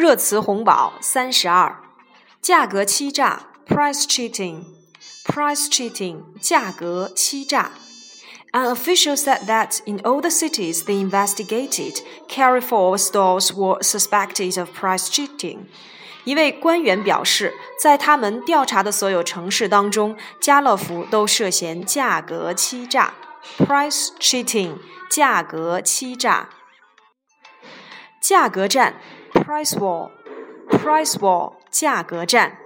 [0.00, 1.80] 热词红宝三十二，
[2.42, 7.72] 价格欺诈 （price cheating），price cheating 价格欺诈。
[8.52, 15.08] An official said that in all the cities they investigated, Carrefour stores were suspected of price
[15.08, 15.66] cheating.
[16.24, 23.14] 一位官员表示，在他们调查的所有城市当中，家乐福都涉嫌价格欺诈
[23.58, 24.78] （price cheating）。
[25.08, 26.48] 价格欺诈。
[28.20, 29.00] 价格战
[29.50, 32.58] （price war），price war 价格战。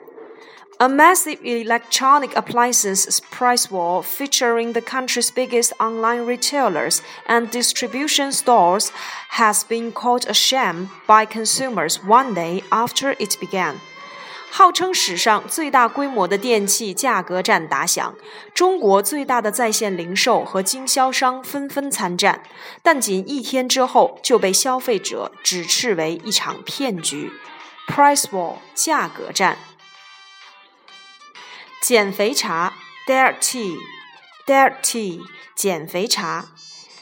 [0.82, 8.90] A massive electronic appliances price war featuring the country's biggest online retailers and distribution stores
[9.32, 13.78] has been called a sham by consumers one day after it began.
[14.57, 18.15] 号称史上最大规模的电器价格战打响，
[18.53, 22.41] 中国最大的在线零售和经销商纷纷参战，
[22.81, 27.34] 但仅一天之后就被消费者指斥为一场骗局。
[27.85, 29.57] Price war 价格战。
[31.81, 32.75] 减肥茶
[33.05, 35.19] ，diet tea，diet tea，
[35.53, 36.45] 减肥茶。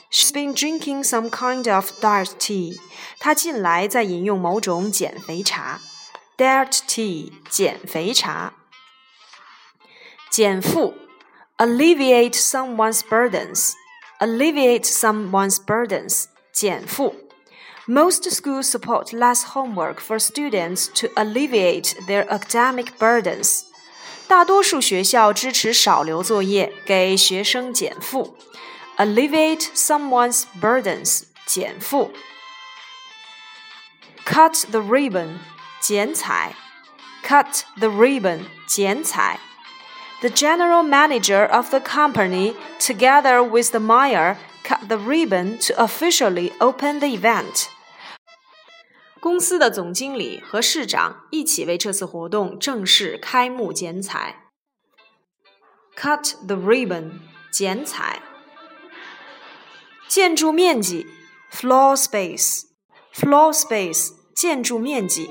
[0.09, 2.79] She's been drinking some kind of diet tea。
[3.19, 5.79] 她近来在饮用某种减肥茶
[6.42, 8.54] ，diet tea，减肥茶。
[10.30, 10.94] 减负，
[11.56, 17.14] alleviate someone's burdens，alleviate someone's burdens，减负。
[17.86, 23.62] Most schools support less homework for students to alleviate their academic burdens.
[24.28, 28.36] 大多数学校支持少留作业，给学生减负，
[28.98, 32.12] alleviate someone's burdens，减负。
[34.26, 35.38] Cut the ribbon，
[35.82, 36.54] 剪彩，
[37.24, 39.40] cut the ribbon，剪彩。
[40.20, 46.98] The general manager of the company, together with the mayor, cut the ribbon to officially open
[46.98, 47.68] the event.
[49.20, 54.50] 公司的总经理和市长一起为这次活动正式开幕剪彩。
[55.96, 57.20] Cut the ribbon，
[57.50, 58.22] 剪彩。
[60.06, 61.06] 建筑面积，
[61.52, 65.30] floor space，floor space，建筑面积。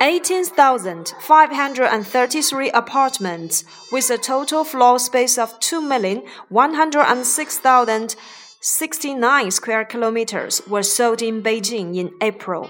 [0.00, 6.22] Eighteen thousand five hundred and thirty-three apartments with a total floor space of two million
[6.48, 8.14] one hundred and six thousand.
[8.62, 12.68] 69 square kilometers were sold in Beijing in April.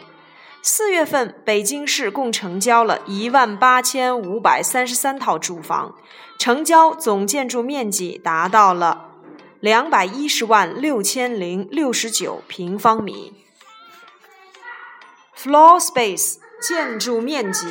[0.63, 5.97] 四月份，北京市共成交了一万八千五百三十三套住房，
[6.39, 9.09] 成交总建筑面积达到了
[9.59, 13.45] 两百一十万六千零六十九平方米。
[15.37, 17.67] Floor space 建筑面积。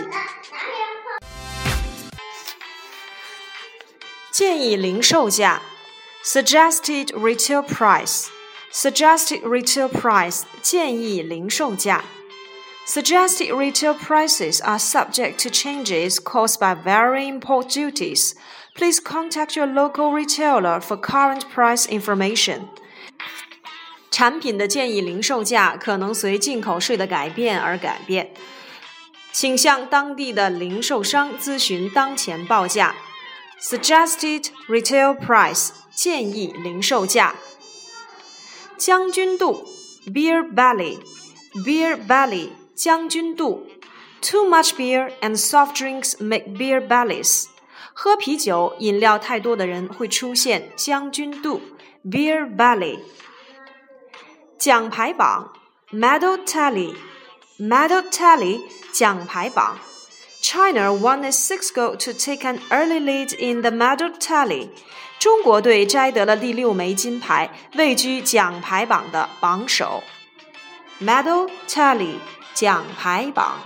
[4.32, 5.62] 建议零售价。
[6.24, 8.28] Suggested retail price.
[8.72, 10.44] Suggested retail price.
[10.62, 12.04] 建议零售价。
[12.86, 18.34] Suggested retail prices are subject to changes caused by varying import duties.
[18.76, 22.68] Please contact your local retailer for current price information.
[24.10, 28.32] 产品的建议零售价可能随进口税的改变而改变，
[29.34, 32.96] 请向当地的零售商咨询当前报价。
[33.62, 37.36] Suggested retail price 建议零售价。
[38.78, 39.68] 将军肚
[40.08, 43.68] （beer belly），beer belly 将军肚。
[44.22, 47.48] Too much beer and soft drinks make beer bellies。
[47.94, 51.62] 喝啤酒、饮料太多的人会出现将军肚
[52.06, 53.00] （beer belly）。
[54.58, 55.54] 奖牌榜
[55.92, 56.38] （medal
[57.58, 58.62] tally），medal tally
[58.92, 59.78] 奖牌榜。
[60.42, 64.70] China won a six goal to take an early lead in the medal tally.
[65.20, 70.02] 中国队摘得了第六枚金牌，位居奖牌榜的榜首。
[71.02, 72.16] Medal tally
[72.54, 73.60] 奖牌榜。